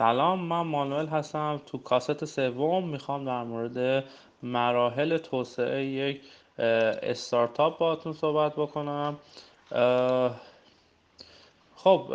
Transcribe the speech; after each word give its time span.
سلام 0.00 0.40
من 0.40 0.60
مانوئل 0.60 1.06
هستم. 1.06 1.60
تو 1.66 1.78
کاست 1.78 2.24
سوم 2.24 2.88
می‌خوام 2.88 3.24
در 3.24 3.44
مورد 3.44 4.04
مراحل 4.42 5.18
توسعه 5.18 5.84
یک 5.84 6.20
استارتاپ 7.02 7.78
باهاتون 7.78 8.12
صحبت 8.12 8.52
بکنم. 8.52 9.16
خب 11.76 12.12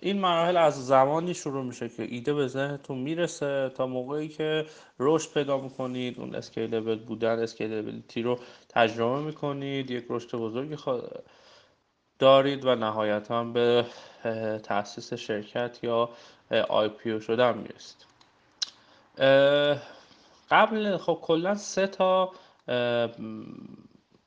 این 0.00 0.20
مراحل 0.20 0.56
از 0.56 0.86
زمانی 0.86 1.34
شروع 1.34 1.64
میشه 1.64 1.88
که 1.88 2.02
ایده 2.02 2.34
به 2.34 2.46
ذهنتون 2.46 2.98
می‌رسه 2.98 3.70
تا 3.74 3.86
موقعی 3.86 4.28
که 4.28 4.66
رشد 4.98 5.32
پیدا 5.32 5.58
می‌کنید 5.58 6.20
اون 6.20 6.34
scalable 6.34 6.98
بودن 6.98 7.38
scalability 7.38 8.22
رو 8.22 8.38
تجربه 8.68 9.20
می‌کنید 9.20 9.90
یک 9.90 10.04
رشد 10.08 10.36
بزرگی 10.36 10.76
دارید 12.18 12.64
و 12.64 12.74
نهایتا 12.74 13.44
به 13.44 13.86
تاسیس 14.62 15.14
شرکت 15.14 15.78
یا 15.82 16.10
آی 16.50 16.88
پی 16.88 17.20
شدن 17.20 17.58
می‌رسید. 17.58 18.06
قبل 20.50 20.96
خب 20.96 21.18
کلا 21.22 21.54
سه 21.54 21.86
تا 21.86 22.32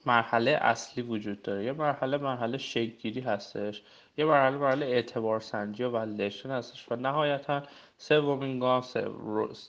مرحله 0.05 0.51
اصلی 0.51 1.03
وجود 1.03 1.41
داره. 1.41 1.65
یه 1.65 1.71
مرحله 1.71 2.17
مرحله 2.17 2.57
شکلگیری 2.57 3.21
هستش. 3.21 3.81
یه 4.17 4.25
مرحله 4.25 4.57
مرحله 4.57 4.85
اعتبار 4.85 5.39
سنجی 5.39 5.83
و 5.83 5.89
ولیدیشن 5.89 6.51
هستش 6.51 6.91
و 6.91 6.95
نهایتا 6.95 7.63
سومین 7.97 8.59
گام 8.59 8.83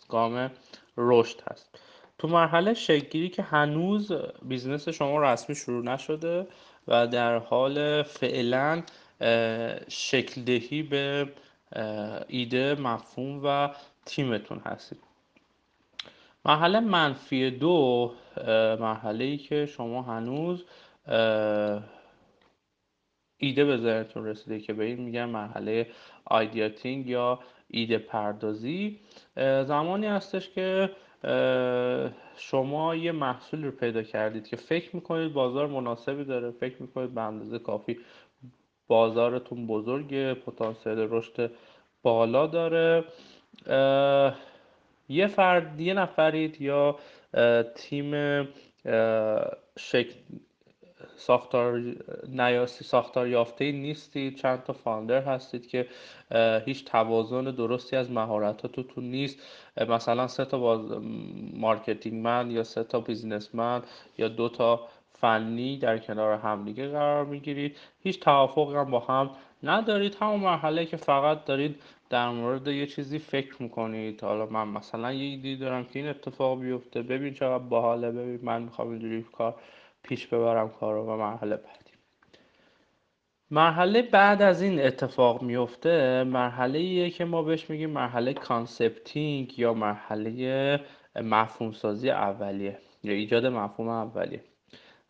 گام 0.09 0.50
رشد 0.97 1.41
هست. 1.50 1.78
تو 2.19 2.28
مرحله 2.28 2.75
شکلگیری 2.75 3.28
که 3.28 3.42
هنوز 3.42 4.12
business 4.42 4.88
شما 4.89 5.23
رسمی 5.23 5.56
شروع 5.56 5.84
نشده 5.84 6.47
و 6.89 7.06
در 7.06 7.39
حال 7.39 8.02
فعلا 8.02 8.83
شکل 9.89 10.42
دهی 10.42 10.83
به 10.83 11.28
ایده 12.28 12.74
مفهوم 12.74 13.41
و 13.45 13.70
تیمتون 14.06 14.59
هستید. 14.66 14.98
مرحله 16.44 16.80
منفی 16.80 17.50
دو 17.50 18.12
مرحله 18.80 19.25
ای 19.25 19.36
که 19.36 19.67
شما 19.67 20.02
هنوز 20.02 20.64
ایده 23.36 23.64
به 23.64 23.77
ذهنتون 23.77 24.27
رسیده 24.27 24.61
که 24.61 24.72
به 24.72 24.84
این 24.84 25.00
میگن 25.00 25.25
مرحله 25.25 25.91
ideating 26.25 27.06
یا 27.06 27.39
ایده 27.69 27.98
پردازی. 27.98 29.00
زمانی 29.67 30.06
هستش 30.06 30.50
که 30.50 30.91
شما 32.36 32.95
یه 32.95 33.12
محصول 33.12 33.64
رو 33.64 33.70
پیدا 33.70 34.02
کردید 34.02 34.48
که 34.48 34.56
فکر 34.56 34.97
می‌کنید 34.97 35.33
بازار 35.33 35.67
مناسبی 35.67 36.25
داره 36.25 36.50
فکر 36.50 36.83
می‌کنید 36.83 37.14
به 37.14 37.20
اندازه 37.20 37.58
کافی 37.58 37.98
بازارتون 38.88 39.66
بزرگه 39.66 40.34
پتانسیل 40.34 40.98
رشد 41.10 41.50
بالا 42.02 42.46
داره. 42.46 43.04
یه 45.08 45.27
فرد 45.27 45.80
یه 45.80 45.94
نفرید 45.94 46.60
یا 46.60 46.98
تیم 47.74 48.12
شکل 49.78 50.14
ساختار 51.16 51.82
نیاسی 52.28 52.84
ساختار 52.84 53.28
یافته 53.28 53.72
نیستید. 53.72 54.36
چند 54.36 54.62
تا 54.62 54.72
فاندر 54.72 55.22
هستید 55.22 55.68
که 55.68 55.88
هیچ 56.64 56.84
توازن 56.84 57.44
درستی 57.44 57.96
از 57.96 58.10
مهارتاتتون 58.10 59.05
نیست. 59.05 59.42
مثلا 59.88 60.27
سه 60.28 60.44
تا 60.44 60.58
باز 60.58 60.80
marketing 61.55 62.22
man 62.22 62.50
یا 62.50 62.62
سه 62.62 62.84
تا 62.84 63.00
businessman 63.00 63.83
یا 64.18 64.28
دو 64.28 64.48
تا 64.48 64.88
فنی 65.20 65.79
در 65.79 65.98
کنار 65.98 66.39
همدیگه 66.39 66.89
قرار 66.89 67.25
می‌گیرید. 67.25 67.77
هیچ 68.03 68.20
توافق 68.20 68.75
هم 68.75 68.91
با 68.91 69.01
هم 69.01 69.31
ندارید. 69.62 70.17
همون 70.20 70.41
مرحله 70.41 70.87
که 70.87 70.97
فقط 70.97 71.45
دارید 71.45 71.83
در 72.11 72.29
مورد 72.29 72.69
یه 72.69 72.87
چیزی 72.87 73.19
فکر 73.19 73.62
می‌کنید. 73.62 74.25
حالا 74.25 74.47
من 74.47 74.69
مثلا 74.69 75.12
یه 75.12 75.25
ایده 75.25 75.56
دارم 75.57 75.85
که 75.85 75.98
این 75.98 76.09
اتفاق 76.09 76.61
بیفته 76.61 77.03
ببین 77.03 77.35
چقدر 77.35 77.65
باحاله 77.65 78.11
ببین 78.11 78.41
من 78.42 78.62
می‌خوام 78.62 78.89
اینجوری 78.91 79.23
کار 79.33 79.55
پیش 80.03 80.27
ببرم 80.27 80.69
کار 80.69 80.95
رو 80.95 81.07
و 81.07 81.17
مرحله 81.17 81.57
بعدی. 81.57 81.91
مرحله 83.51 84.03
بعد 84.03 84.42
از 84.42 84.63
این 84.63 84.80
اتفاق 84.80 85.42
میفته 85.42 86.24
مرحله 86.24 86.79
ایه 86.79 87.11
که 87.11 87.24
ما 87.24 87.42
بهش 87.42 87.70
میگیم 87.70 87.91
مرحله 87.91 88.35
concepting 88.35 89.58
یا 89.58 89.74
مرحله 89.74 90.80
مفهوم 91.17 91.73
سازی 91.73 92.11
اولیه 92.11 92.79
یا 93.03 93.13
ایجاد 93.13 93.47
مفهوم 93.47 93.89
اولیه. 93.89 94.41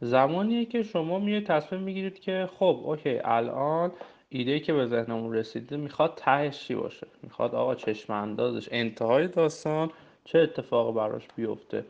زمانیه 0.04 0.65
که 0.65 0.82
شما 0.82 1.19
میه 1.19 1.41
تصمیم 1.41 1.81
می‌گیرید 1.81 2.19
که 2.20 2.48
خب 2.59 2.81
okay 2.84 3.20
الان 3.25 3.92
ایده 4.28 4.60
که 4.60 4.72
به 4.72 4.87
ذهنمون 4.87 5.34
رسیده 5.34 5.76
می‌خواد 5.76 6.12
تهش 6.16 6.59
چی 6.59 6.75
باشه؟ 6.75 7.06
می‌خواد 7.22 7.54
آقا 7.54 7.75
چشم 7.75 8.12
اندازش 8.12 8.69
انتهای 8.72 9.28
داستان 9.28 9.91
چه 10.25 10.38
اتفاق 10.38 10.94
براش 10.94 11.28
بیفته؟ 11.37 11.84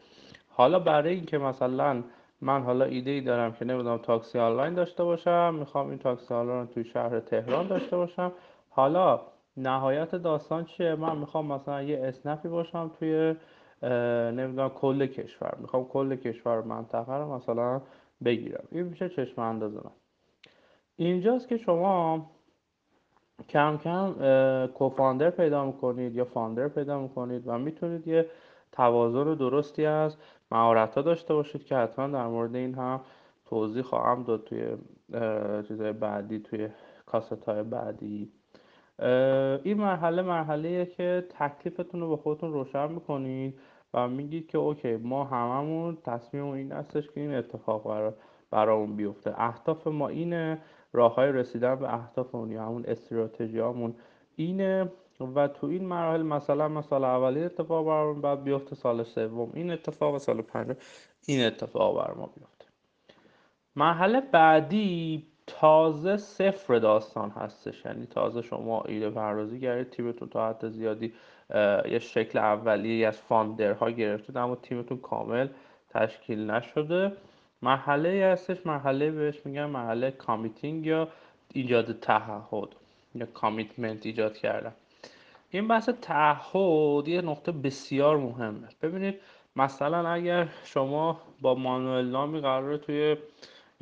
حالا 0.50 0.78
برای 0.78 1.14
اینکه 1.14 1.38
مثلا 1.38 2.02
من 2.40 2.62
حالا 2.62 2.84
ایده 2.84 3.10
ای 3.10 3.20
دارم 3.20 3.52
که 3.52 3.64
نمی‌دونم 3.64 3.98
تاکسی 3.98 4.38
آنلاین 4.38 4.74
داشته 4.74 5.04
باشم 5.04 5.54
می‌خوام 5.58 5.88
این 5.88 5.98
تاکسی 5.98 6.34
آنلاین 6.34 6.60
رو 6.60 6.66
توی 6.66 6.84
شهر 6.84 7.20
تهران 7.20 7.66
داشته 7.66 7.96
باشم 7.96 8.32
حالا 8.70 9.20
نهایت 9.56 10.14
داستان 10.14 10.64
چیه؟ 10.64 10.94
من 10.94 11.16
می‌خوام 11.16 11.46
مثلا 11.52 11.82
یه 11.82 12.00
اسنپی 12.04 12.48
باشم 12.48 12.90
توی 12.98 13.34
نمی‌دونم 14.32 14.68
کل 14.68 15.06
کشور 15.06 15.54
می‌خوام 15.60 15.84
کل 15.84 16.16
کشور 16.16 16.62
منطقه 16.62 17.14
رو 17.14 17.34
مثلا 17.34 17.80
بگیرم. 18.24 18.64
این 18.70 18.82
میشه 18.82 19.08
چشم 19.08 19.40
انداز 19.40 19.74
من 19.74 19.90
اینجاست 20.96 21.48
که 21.48 21.56
شما 21.56 22.30
کم 23.48 23.76
کم 23.76 24.14
کوفاندر 24.66 25.30
پیدا 25.30 25.64
می‌کنید 25.64 26.14
یا 26.14 26.24
فاندر 26.24 26.68
پیدا 26.68 27.00
می‌کنید 27.00 27.42
و 27.48 27.58
می‌تونید 27.58 28.08
یه 28.08 28.30
توازن 28.72 29.34
درستی 29.34 29.86
از 29.86 30.16
مهارت 30.50 30.94
ها 30.94 31.02
داشته 31.02 31.34
باشید 31.34 31.64
که 31.64 31.76
حتما 31.76 32.06
در 32.06 32.26
مورد 32.26 32.56
این 32.56 32.74
هم 32.74 33.00
توضیح 33.44 33.82
خواهم 33.82 34.22
داد 34.22 34.44
توی 34.44 34.76
چیزهای 35.68 35.92
بعدی 35.92 36.38
توی 36.38 36.68
کاست 37.06 37.44
های 37.44 37.62
بعدی 37.62 38.32
این 39.64 39.78
مرحله 39.78 40.22
مرحله 40.22 40.86
که 40.86 41.26
تکلیفتون 41.38 42.00
رو 42.00 42.08
به 42.08 42.16
خودتون 42.16 42.52
روشن 42.52 42.92
می‌کنید. 42.92 43.60
و 43.94 44.08
میگید 44.08 44.46
که 44.46 44.58
اوکی 44.58 44.96
ما 44.96 45.24
هممون 45.24 45.98
تصمیم 46.04 46.46
این 46.46 46.72
هستش 46.72 47.10
که 47.10 47.20
این 47.20 47.34
اتفاق 47.34 47.84
برای 47.84 48.12
برامون 48.50 48.96
بیفته. 48.96 49.34
اهداف 49.36 49.86
ما 49.86 50.08
اینه 50.08 50.58
راه 50.92 51.14
های 51.14 51.32
رسیدن 51.32 51.74
به 51.74 51.94
اهدافمون 51.94 52.52
یا 52.52 52.66
همون 52.66 52.84
استراتژیامون 52.86 53.94
اینه 54.36 54.92
و 55.34 55.48
تو 55.48 55.66
این 55.66 55.84
مراحل 55.84 56.22
مثلا 56.22 56.68
ما 56.68 56.82
سال 56.82 57.04
اولی 57.04 57.44
اتفاق 57.44 57.86
برامون 57.86 58.20
باید 58.20 58.44
بیفته 58.44 58.76
سال 58.76 59.02
سوم 59.02 59.50
این 59.54 59.70
اتفاق 59.70 60.18
سال 60.18 60.42
پنجم 60.42 60.76
این 61.26 61.46
اتفاق 61.46 61.96
برا 61.96 62.14
ما 62.14 62.26
بیفته. 62.26 62.64
مرحله 63.76 64.20
بعدی 64.20 65.26
تازه 65.46 66.16
صفر 66.16 66.78
داستان 66.78 67.30
هستش. 67.30 67.84
یعنی 67.84 68.06
تازه 68.06 68.42
شما 68.42 68.82
ایده 68.82 69.10
پردازی 69.10 69.60
کردید 69.60 69.90
تیمتون 69.90 70.28
تا 70.28 70.48
حد 70.48 70.68
زیادی 70.68 71.12
یه 71.90 71.98
شکل 71.98 72.38
اولیه 72.38 73.06
از 73.06 73.18
founder 73.18 73.81
ها 73.81 73.90
گرفتید 73.90 74.36
اما 74.36 74.56
تیمتون 74.56 74.98
کامل 74.98 75.48
تشکیل 75.90 76.50
نشده. 76.50 77.12
مرحله 77.62 78.24
هستش 78.32 78.66
مرحله 78.66 79.10
بهش 79.10 79.46
میگن 79.46 79.66
مرحله 79.66 80.10
committing 80.10 80.86
یا 80.86 81.08
ایجاد 81.52 82.00
تعهد 82.00 82.68
یا 83.14 83.26
کامیتمنت 83.26 84.06
ایجاد 84.06 84.36
کردن. 84.36 84.72
این 85.50 85.68
بحث 85.68 85.88
تعهد 85.88 87.08
یه 87.08 87.20
نقطه 87.22 87.52
بسیار 87.52 88.16
مهمه. 88.16 88.68
ببینید 88.82 89.20
مثلا 89.56 90.08
اگر 90.08 90.48
شما 90.64 91.20
با 91.40 91.54
مانوئل 91.54 92.04
نامی 92.04 92.40
قراره 92.40 92.78
توی 92.78 93.16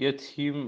یه 0.02 0.12
تیم 0.12 0.66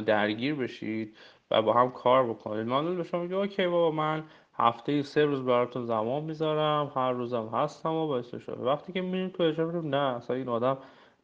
درگیر 0.00 0.54
بشید 0.54 1.16
و 1.50 1.62
با 1.62 1.72
هم 1.72 1.90
کار 1.90 2.28
بکنید. 2.28 2.66
مانوئل 2.66 2.96
به 2.96 3.04
شما 3.04 3.22
میگه 3.22 3.34
اوکی 3.34 3.66
بابا 3.66 3.90
من 3.90 4.24
هفته 4.56 5.02
سه 5.02 5.24
روز 5.24 5.44
براتون 5.44 5.86
زمان 5.86 6.22
می‌ذارم 6.22 6.92
هر 6.94 7.12
روزم 7.12 7.48
هستم 7.52 7.92
و 7.92 8.06
باعث 8.06 8.34
شده. 8.34 8.62
وقتی 8.62 8.92
که 8.92 9.00
میریم 9.00 9.28
تو 9.28 9.42
اجرا 9.42 9.80
نه 9.80 9.96
اصلا 9.96 10.36
این 10.36 10.48
آدم 10.48 10.78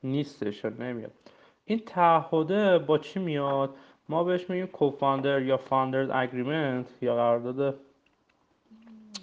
نیستش 0.04 0.64
نمیاد. 0.64 1.12
این 1.64 1.78
تعهده 1.78 2.78
با 2.78 2.98
چی 2.98 3.20
میاد؟ 3.20 3.74
ما 4.08 4.24
بهش 4.24 4.50
میگیم 4.50 4.66
co-founder 4.66 5.42
یا 5.42 5.56
founders 5.56 6.10
agreement 6.12 6.86
یا 7.02 7.14
قرارداد 7.14 7.74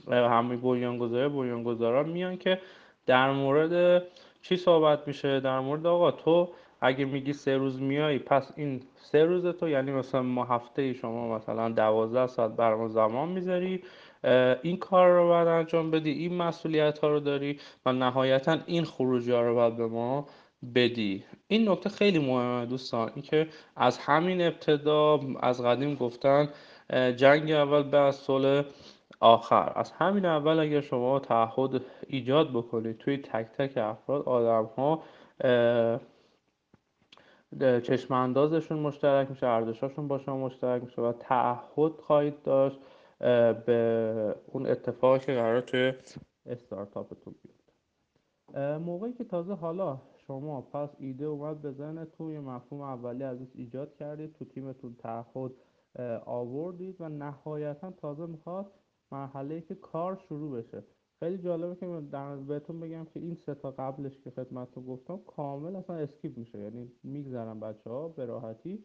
هم‌بنیانگذار 0.08 1.30
بنیانگذاران 1.30 2.10
میان 2.10 2.38
که 2.38 2.62
در 3.06 3.32
مورد 3.32 4.04
چی 4.42 4.58
صحبت 4.58 5.08
میشه؟ 5.08 5.40
در 5.40 5.60
مورد 5.60 5.86
آقا 5.86 6.12
تو 6.12 6.50
اگه 6.82 7.06
میگی 7.06 7.34
سه 7.34 7.58
روز 7.58 7.82
میای 7.82 8.20
پس 8.20 8.52
این 8.56 8.84
سه 8.96 9.26
روز 9.26 9.46
تو 9.46 9.70
یعنی 9.70 9.92
مثلا 9.92 10.22
ما 10.22 10.46
هفته 10.46 10.94
شما 10.94 11.36
مثلا 11.36 11.70
دوازده 11.70 12.28
ساعت 12.28 12.52
برام 12.52 12.88
زمان 12.88 13.30
می‌ذاری 13.30 13.84
این 14.62 14.78
کار 14.78 15.10
رو 15.10 15.28
باید 15.28 15.48
انجام 15.48 15.92
بدی 15.92 16.12
این 16.12 16.34
مسئولیت 16.34 17.00
ها 17.00 17.08
رو 17.08 17.20
داری 17.20 17.60
و 17.86 17.94
نهایتا 17.94 18.58
این 18.66 18.84
خروجی 18.84 19.32
ها 19.32 19.42
رو 19.42 19.56
باید 19.56 19.78
به 19.78 19.88
ما 19.88 20.28
بدی. 20.76 21.24
این 21.48 21.70
نکته 21.70 21.90
خیلی 21.90 22.20
مهمه 22.20 22.66
دوستان 22.66 23.12
اینکه 23.16 23.48
از 23.76 23.98
همین 23.98 24.42
ابتدا 24.42 25.20
از 25.40 25.62
قدیم 25.62 25.96
گفتن 25.96 26.50
جنگ 27.16 27.52
اول 27.52 27.84
به 27.84 27.98
از 27.98 28.16
صلح 28.16 28.64
آخر. 29.20 29.72
از 29.76 29.92
همین 29.92 30.26
اول 30.26 30.60
اگر 30.60 30.82
شما 30.82 31.20
تعهد 31.20 31.82
ایجاد 32.08 32.50
بکنید 32.50 32.98
توی 32.98 33.18
تک 33.18 33.48
تک 33.58 33.78
افراد 33.78 34.24
آدم 34.24 34.70
ها 34.78 35.04
چشم 37.84 38.14
اندازشون 38.14 38.80
مشترک 38.80 39.30
میشه 39.30 39.48
ارزشاشون 39.48 40.08
با 40.08 40.18
شما 40.18 40.38
مشترک 40.46 40.84
میشه 40.84 41.02
و 41.02 41.14
تعهد 41.14 41.92
خواهید 41.92 42.42
داشت 42.44 42.80
به 43.66 44.36
اون 44.48 44.66
اتفاقی 44.68 45.20
که 45.20 45.34
قرار 45.34 45.62
توی 45.62 45.94
استارتاپتون 46.46 47.36
بیفته. 47.44 48.78
موقعی 48.78 49.14
که 49.14 49.24
تازه 49.24 49.54
حالا 49.54 50.02
شما 50.28 50.62
پس 50.62 50.96
ایده 51.00 51.26
اومد 51.26 51.62
به 51.62 51.72
ذهنتون 51.72 52.32
یه 52.32 52.40
مفهوم 52.40 52.82
اولی 52.82 53.24
ازش 53.24 53.48
ایجاد 53.56 53.96
کردید 53.96 54.34
تو 54.34 54.46
تیمتون 54.46 54.96
تعهد 54.96 55.52
آوردید 56.26 57.02
و 57.02 57.10
نهایتا 57.10 57.92
تازه 57.92 58.26
می‌خواد 58.26 58.72
مرحله 59.12 59.62
که 59.62 59.76
کار 59.76 60.16
شروع 60.16 60.62
بشه. 60.62 60.84
خیلی 61.20 61.38
جالبه 61.38 61.76
که 61.76 62.02
در 62.12 62.36
بهتون 62.36 62.80
بگم 62.80 63.06
که 63.06 63.20
این 63.20 63.36
سه 63.36 63.56
تا 63.56 63.72
قبلش 63.72 64.22
که 64.24 64.30
خدمتتون 64.30 64.86
گفتم 64.86 65.20
کامل 65.28 65.76
اصلا 65.76 65.96
اسکیپ 65.96 66.38
میشه. 66.38 66.60
یعنی 66.60 66.92
میگذرن 67.04 67.60
بچه 67.60 67.90
ها 67.90 68.08
به 68.08 68.26
راحتی. 68.26 68.84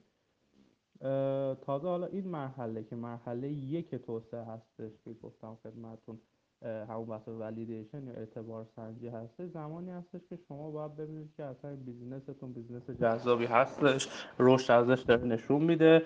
تازه 1.60 1.88
حالا 1.88 2.06
این 2.06 2.28
مرحله 2.28 2.84
که 2.84 2.96
مرحله 2.96 3.48
یک 3.48 3.94
توسعه 3.94 4.44
هستش 4.44 4.92
که 5.04 5.12
گفتم 5.22 5.58
خدمتتون 5.62 6.18
همون 6.62 7.06
بحث 7.06 7.28
validation 7.28 8.06
یا 8.06 8.12
اعتبار 8.12 8.66
سنجی 8.76 9.08
هستش 9.08 9.46
زمانی 9.46 9.90
هستش 9.90 10.20
که 10.28 10.36
شما 10.48 10.70
باید 10.70 10.96
ببینید 10.96 11.32
که 11.36 11.44
اصلا 11.44 11.76
business 11.76 12.31
تون 12.31 12.52
business 12.52 12.90
جذابی 12.90 13.44
هستش 13.44 14.08
رشد 14.38 14.72
ازش 14.72 15.02
داره 15.02 15.24
نشون 15.24 15.62
میده. 15.62 16.02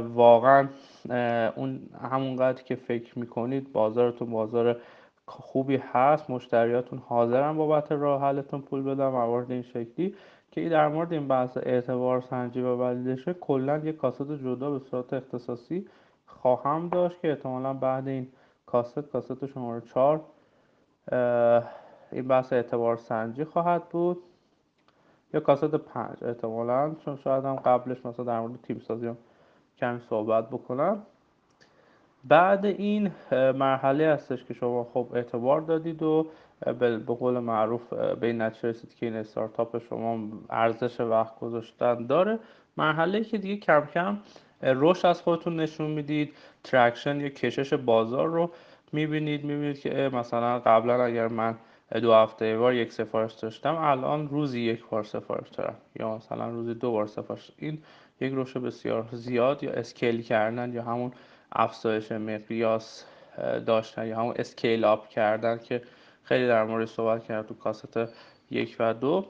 واقعا 0.00 0.68
اون 1.56 1.88
همونقدر 2.00 2.62
که 2.62 2.74
فکر 2.74 3.18
می‌کنید 3.18 3.72
بازارتون 3.72 4.30
بازار 4.30 4.80
خوبی 5.30 5.76
هست 5.76 6.30
مشتریاتون 6.30 6.98
حاضرن 6.98 7.56
بابت 7.56 7.92
راه 7.92 8.22
حلتون 8.22 8.60
پول 8.60 8.82
بدن 8.82 9.08
موارد 9.08 9.50
این 9.50 9.62
شکلی 9.62 10.14
که 10.50 10.68
در 10.68 10.88
مورد 10.88 11.12
این 11.12 11.28
بحث 11.28 11.56
اعتبار 11.56 12.20
سنجی 12.20 12.60
و 12.60 12.76
ولیدیشن 12.76 13.32
کلا 13.32 13.78
یه 13.78 13.92
کاست 13.92 14.32
جدا 14.32 14.70
به 14.70 14.78
صورت 14.78 15.12
اختصاصی 15.12 15.86
خواهم 16.26 16.88
داشت 16.88 17.20
که 17.20 17.28
احتمالا 17.28 17.74
بعد 17.74 18.08
این 18.08 18.28
کاست 18.66 18.98
کاست 18.98 19.46
شماره 19.46 19.80
چهار 19.80 20.20
این 22.12 22.28
بحث 22.28 22.52
اعتبار 22.52 22.96
سنجی 22.96 23.44
خواهد 23.44 23.88
بود. 23.88 24.22
یا 25.34 25.40
کاست 25.40 25.64
پنج 25.64 26.24
احتمالا 26.24 26.94
چون 27.04 27.16
شاید 27.16 27.44
هم 27.44 27.56
قبلش 27.56 28.06
مثلا 28.06 28.24
در 28.24 28.40
مورد 28.40 28.60
تیم 28.62 28.78
سازی 28.78 29.06
هم 29.06 29.16
کمی 29.76 30.00
صحبت 30.00 30.48
بکنم. 30.48 31.02
بعد 32.24 32.66
این 32.66 33.10
مرحله 33.32 34.08
هستش 34.08 34.44
که 34.44 34.54
شما 34.54 34.84
خب 34.84 35.08
اعتبار 35.14 35.60
دادید 35.60 36.02
و 36.02 36.26
به 36.78 36.98
قول 36.98 37.38
معروف 37.38 37.92
به 37.92 38.26
این 38.26 38.42
نتیجه 38.42 38.68
رسید 38.68 38.94
که 38.94 39.06
این 39.06 39.16
استارتاپ 39.16 39.78
شما 39.78 40.28
ارزش 40.50 41.00
وقت 41.00 41.38
گذاشتن 41.38 42.06
داره. 42.06 42.38
مرحله 42.76 43.24
که 43.24 43.38
دیگه 43.38 43.56
کم 43.56 43.86
کم 43.94 44.18
رشد 44.62 45.06
از 45.06 45.22
خودتون 45.22 45.60
نشون 45.60 45.90
می‌دید. 45.90 46.32
traction 46.64 47.20
یا 47.20 47.28
کشش 47.28 47.74
بازار 47.74 48.28
رو 48.28 48.50
می‌بینید. 48.92 49.44
می‌بینید 49.44 49.80
که 49.80 50.10
مثلا 50.12 50.58
قبلا 50.58 51.04
اگر 51.04 51.28
من 51.28 51.54
دو 52.02 52.14
هفته 52.14 52.58
بار 52.58 52.74
یک 52.74 52.92
سفارش 52.92 53.32
داشتم 53.32 53.76
الان 53.76 54.28
روزی 54.28 54.60
یک 54.60 54.84
بار 54.90 55.04
سفارش 55.04 55.48
دارم. 55.48 55.76
یا 56.00 56.16
مثلا 56.16 56.48
روزی 56.50 56.74
دو 56.74 56.92
بار 56.92 57.06
سفارش. 57.06 57.50
این 57.58 57.78
یک 58.20 58.32
رشد 58.36 58.60
بسیار 58.60 59.08
زیاد 59.12 59.62
یا 59.62 59.72
scale 59.72 60.22
کردن 60.22 60.72
یا 60.72 60.82
همون 60.82 61.12
افزایش 61.52 62.12
مقیاس 62.12 63.04
داشتن 63.66 64.06
یا 64.06 64.18
همون 64.18 64.34
اسکیل 64.38 64.84
آپ 64.84 65.08
کردن 65.08 65.58
که 65.58 65.82
خیلی 66.24 66.46
در 66.46 66.64
مورد 66.64 66.88
صحبت 66.88 67.24
کرد 67.24 67.46
تو 67.46 67.54
کاست 67.54 67.98
یک 68.50 68.76
و 68.78 68.94
دو. 68.94 69.26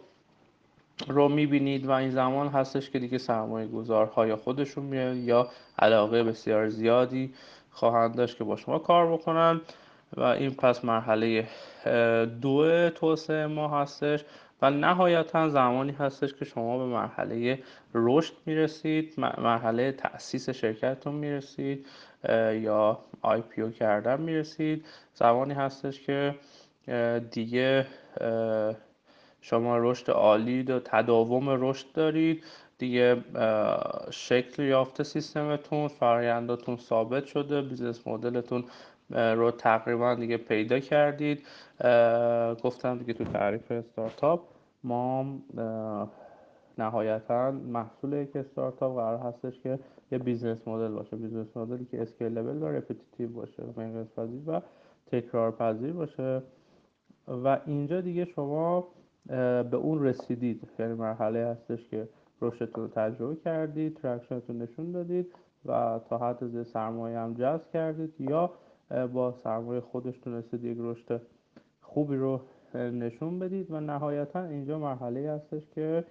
رو 1.09 1.29
می‌بینید 1.29 1.87
و 1.87 1.91
این 1.91 2.11
زمان 2.11 2.49
هستش 2.49 2.91
که 2.91 2.99
دیگه 2.99 3.19
سرمایه 3.19 3.67
گذارهای 3.67 4.35
خودشون 4.35 4.85
میاد 4.85 5.17
یا 5.17 5.49
علاقه 5.79 6.25
بسیار 6.25 6.69
زیادی 6.69 7.35
خواهند 7.71 8.17
داشت 8.17 8.39
که 8.39 8.45
با 8.45 8.57
شما 8.57 8.79
کار 8.79 9.13
بکنن. 9.13 9.61
و 10.17 10.23
این 10.23 10.51
پس 10.51 10.85
مرحله 10.85 11.49
دو 12.41 12.91
توسعه 12.91 13.47
ما 13.47 13.69
هستش. 13.69 14.25
و 14.63 14.71
نهایتا 14.71 15.49
زمانی 15.49 15.93
هستش 15.93 16.35
که 16.35 16.45
شما 16.45 16.79
به 16.79 16.85
مرحله 16.85 17.63
رشد 17.95 18.35
می‌رسید 18.47 19.15
مرحله 19.19 19.93
تأسیس 19.93 20.51
شرکتتون 20.51 21.15
می‌رسید 21.15 21.87
یا 22.53 22.99
IPO 23.23 23.73
کردن 23.73 24.21
می‌رسید. 24.21 24.87
زمانی 25.15 25.55
هستش 25.55 26.01
که 26.03 26.35
دیگه 27.31 27.87
شما 29.41 29.79
رشد 29.79 30.11
عالی 30.11 30.63
و 30.63 30.81
تداوم 30.85 31.65
رشد 31.65 31.87
دارید. 31.95 32.45
دیگه 32.79 33.25
شکل 34.11 34.63
یافته 34.63 35.05
سیستمتون 35.05 35.89
فراینداتون 35.89 36.77
ثابت 36.77 37.25
شده 37.25 37.63
business 37.63 38.07
model 38.07 38.43
تون 38.43 38.65
رو 39.11 39.51
تقریبا 39.51 40.15
دیگه 40.15 40.37
پیدا 40.37 40.79
کردید. 40.79 41.47
گفتم 42.65 42.99
دیگه 42.99 43.13
تو 43.13 43.25
تعریف 43.25 43.73
استارتاپ 43.73 44.41
ما 44.85 45.27
نهایتا 46.79 47.51
محصول 47.51 48.13
یک 48.13 48.37
استارتاپ 48.37 48.97
قرار 48.97 49.19
هستش 49.19 49.61
که 49.61 49.79
یه 50.13 50.19
business 50.19 50.69
model 50.69 50.89
باشه. 50.89 51.17
business 51.17 51.57
model 51.57 51.80
ی 51.80 51.85
که 51.85 52.03
scalable 52.03 52.63
و 52.63 52.67
repetitive 52.67 53.29
باشه 53.29 53.63
پذیر 54.17 54.41
و 54.47 54.61
تکرار 55.07 55.51
پذیر 55.51 55.93
باشه. 55.93 56.43
و 57.29 57.61
اینجا 57.67 58.01
دیگه 58.01 58.25
شما 58.25 58.89
به 59.27 59.77
اون 59.77 60.05
رسیدید. 60.05 60.69
یعنی 60.79 60.95
مرحله 60.95 61.47
هستش 61.47 61.89
که 61.89 62.09
رشدتون 62.43 62.85
رو 62.85 62.91
تجربه 62.91 63.37
کردید 63.37 63.97
traction 63.97 64.45
تون 64.45 64.63
نشون 64.63 64.93
دادید 64.93 65.35
و 65.67 66.01
تا 66.09 66.19
حد 66.19 66.63
سرمایه 66.63 67.19
هم 67.19 67.35
جذب 67.35 67.71
کردید. 67.73 68.15
یا 68.19 68.51
با 69.13 69.33
سرمایه 69.33 69.81
خودش 69.81 70.19
تونستید 70.19 70.65
یک 70.65 70.79
رشد 70.81 71.21
خوبی 71.81 72.17
رو 72.17 72.41
نشون 72.75 73.39
بدید 73.39 73.71
و 73.71 73.81
نهایتا 73.81 74.45
اینجا 74.45 74.79
مرحله 74.79 75.31
هستش 75.31 75.63
که 75.75 76.05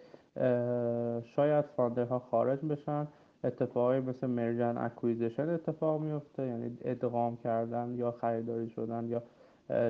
شاید 1.23 1.65
founder 1.65 2.12
ها 2.12 2.19
خارج 2.19 2.59
بشن. 2.59 3.07
اتفاقی 3.43 3.99
مثل 3.99 4.27
merge 4.27 4.58
and 4.59 4.77
acquisition 4.77 5.49
اتفاق 5.49 6.01
میفته 6.01 6.47
یعنی 6.47 6.77
ادغام 6.81 7.37
کردن 7.37 7.93
یا 7.95 8.11
خریداری 8.11 8.69
شدن 8.69 9.07
یا 9.07 9.23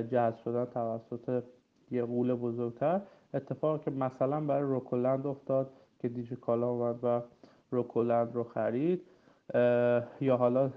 جذب 0.02 0.36
شدن 0.36 0.64
توسط 0.64 1.42
یه 1.90 2.04
غول 2.04 2.34
بزرگتر. 2.34 3.00
اتفاقی 3.34 3.84
که 3.84 3.90
مثلا 3.90 4.40
برای 4.40 4.62
روکولند 4.62 5.26
افتاد 5.26 5.70
که 5.98 6.08
دیجی 6.08 6.36
کالا 6.36 6.68
اومد 6.68 6.98
و 7.02 7.20
روکولند 7.70 8.34
رو 8.34 8.44
خرید 8.44 9.02
یا 10.20 10.36
حالا 10.36 10.70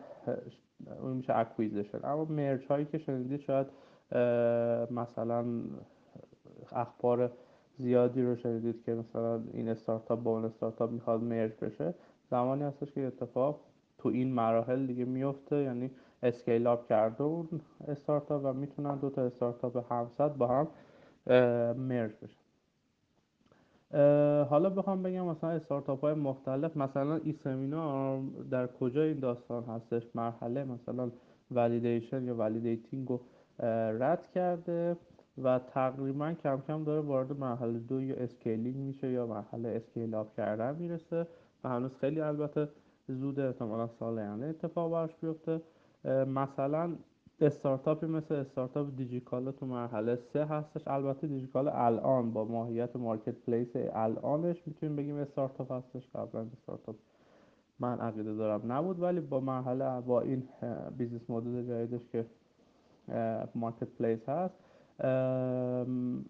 اون 1.01 1.13
میشه 1.13 1.37
acquisition 1.38 2.00
اما 2.03 2.25
merge 2.25 2.65
هایی 2.65 2.85
که 2.85 2.97
شنیدید 2.97 3.39
شاید 3.39 3.67
مثلا 4.91 5.45
اخبار 6.71 7.31
زیادی 7.77 8.21
رو 8.21 8.35
شنیدید 8.35 8.83
که 8.83 8.93
مثلا 8.93 9.41
این 9.53 9.69
استارتاپ 9.69 10.23
با 10.23 10.31
اون 10.31 10.45
استارتاپ 10.45 10.91
می‌خواد 10.91 11.23
merge 11.24 11.51
بشه. 11.61 11.93
زمانی 12.31 12.63
هستش 12.63 12.91
که 12.91 13.01
اتفاق 13.01 13.59
تو 13.97 14.09
این 14.09 14.33
مراحل 14.33 14.85
دیگه 14.85 15.05
میفته 15.05 15.55
یعنی 15.55 15.91
scale 16.24 16.67
up 16.67 16.88
کرده 16.87 17.23
اون 17.23 17.47
استارتاپ 17.87 18.41
و 18.45 18.53
می‌تونن 18.53 18.95
دو 18.95 19.09
تا 19.09 19.21
استارتاپ 19.21 19.91
هم‌سطح 19.91 20.31
با 20.31 20.47
هم 20.47 20.67
merge 21.74 22.12
بشن. 22.23 22.42
حالا 24.50 24.69
بخوام 24.69 25.03
بگم 25.03 25.25
مثلا 25.25 25.50
استارتاپ 25.50 26.01
های 26.01 26.13
مختلف 26.13 26.77
مثلا 26.77 27.15
ای 27.15 27.33
سمینار 27.33 28.21
در 28.51 28.67
کجا 28.67 29.03
این 29.03 29.19
داستان 29.19 29.63
هستش؟ 29.63 30.03
مرحله 30.15 30.63
مثلا 30.63 31.12
validation 31.51 32.24
یا 32.23 32.35
validating 32.36 33.07
رو 33.07 33.21
رد 34.00 34.27
کرده 34.27 34.97
و 35.43 35.59
تقریبا 35.59 36.33
کم 36.33 36.62
کم 36.67 36.83
داره 36.83 37.01
وارد 37.01 37.39
مرحله 37.39 37.79
دو 37.79 38.01
یا 38.01 38.15
scaling 38.15 38.75
میشه 38.75 39.12
یا 39.12 39.27
مرحله 39.27 39.69
scale 39.69 40.15
up 40.15 40.36
کردن 40.35 40.75
می‌رسه 40.75 41.27
و 41.63 41.69
هنوز 41.69 41.95
خیلی 41.97 42.21
البته 42.21 42.69
زوده 43.07 43.43
احتمالا 43.43 43.88
سال 43.88 44.19
آینده 44.19 44.45
اتفاق 44.45 44.91
براش 44.91 45.15
بیفته. 45.21 45.62
مثلا 46.27 46.95
استارتاپی 47.43 48.05
مثل 48.05 48.35
استارتاپ 48.35 48.88
دیجیکالا 48.95 49.51
تو 49.51 49.65
مرحله 49.65 50.15
سه 50.15 50.45
هستش. 50.45 50.88
البته 50.88 51.27
دیجیکالا 51.27 51.71
الان 51.71 52.33
با 52.33 52.45
ماهیت 52.45 52.95
marketplace 52.95 53.75
الانش 53.75 54.67
می‌تونیم 54.67 54.95
بگیم 54.95 55.15
استارتاپ 55.15 55.71
هستش. 55.71 56.09
قبلا 56.15 56.45
استارتاپ 56.53 56.95
من 57.79 58.00
عقیده 58.00 58.33
دارم 58.33 58.71
نبود 58.71 59.00
ولی 59.00 59.19
با 59.19 59.39
مرحله 59.39 60.01
با 60.01 60.21
این 60.21 60.43
business 60.98 61.29
model 61.29 61.63
جدیدش 61.63 62.07
که 62.12 62.25
marketplace 63.55 64.29
هست 64.29 64.55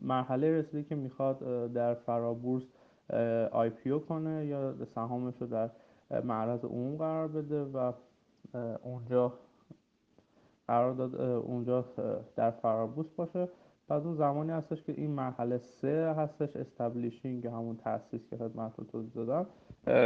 مرحله 0.02 0.52
رسیده 0.60 0.84
که 0.84 0.96
می‌خواد 0.96 1.40
در 1.74 1.94
فرابورس 1.94 2.64
IPO 3.52 4.00
کنه 4.00 4.46
یا 4.46 4.86
سهامش 4.96 5.34
رو 5.40 5.48
در 5.48 5.70
معرض 6.24 6.66
عموم 6.66 6.98
قرار 6.98 7.28
بده 7.28 7.64
و 7.64 7.92
اونجا 8.84 9.34
قرار 10.68 10.94
داد 10.94 11.16
اونجا 11.22 11.86
در 12.36 12.52
فرابورس 12.52 13.12
باشه. 13.12 13.50
بعد 13.88 14.04
اون 14.04 14.16
زمانی 14.16 14.52
هستش 14.52 14.84
که 14.84 14.94
این 14.98 15.12
مرحله 15.12 15.58
سه 15.58 16.14
هستش 16.18 16.56
establishing 16.56 17.48
همون 17.48 17.78
تاسیس 17.78 18.28
که 18.30 18.38
خدمتتون 18.38 18.84
توضیح 18.84 19.14
دادم. 19.14 19.46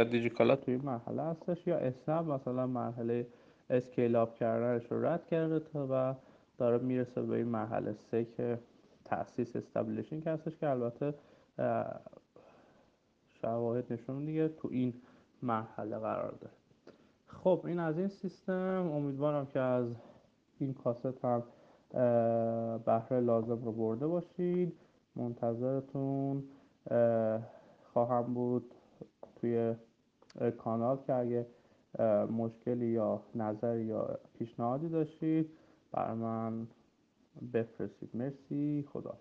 دیجیکالا 0.04 0.56
توی 0.56 0.74
این 0.74 0.84
مرحله 0.84 1.22
هستش. 1.22 1.66
یا 1.66 1.76
اسنپ 1.76 2.32
مثلا 2.32 2.66
مرحله 2.66 3.26
scale 3.70 4.16
up 4.16 4.34
کردنش 4.34 4.92
رو 4.92 5.06
رد 5.06 5.26
کرده 5.26 5.60
تا 5.60 5.86
و 5.90 6.14
داره 6.58 6.78
می‌رسه 6.78 7.22
به 7.22 7.36
این 7.36 7.48
مرحله 7.48 7.92
سه 7.92 8.24
که 8.24 8.58
تاسیس 9.04 9.56
establishing 9.56 10.28
هستش 10.28 10.56
که 10.56 10.68
البته 10.70 11.14
شواهد 13.40 13.92
نشون 13.92 14.24
میده 14.24 14.48
تو 14.48 14.68
این 14.72 14.94
مرحله 15.42 15.98
قرار 15.98 16.30
داره. 16.30 16.52
خب 17.26 17.62
این 17.66 17.78
از 17.78 17.98
این 17.98 18.08
سیستم. 18.08 18.90
امیدوارم 18.94 19.46
که 19.46 19.60
از 19.60 19.86
این 20.58 20.74
کاست 20.74 21.24
هم 21.24 21.42
بهره 22.86 23.20
لازم 23.20 23.64
رو 23.64 23.72
برده 23.72 24.06
باشید. 24.06 24.72
منتظرتون 25.16 26.44
خواهم 27.92 28.34
بود 28.34 28.74
توی 29.36 29.74
کانال 30.58 30.98
که 31.06 31.14
اگه 31.14 31.46
مشکلی 32.30 32.86
یا 32.86 33.22
نظری 33.34 33.84
یا 33.84 34.18
پیشنهادی 34.38 34.88
داشتید 34.88 35.50
بر 35.92 36.14
من 36.14 36.66
بفرستید. 37.52 38.10
مرسی. 38.14 38.84
خدا 38.92 39.14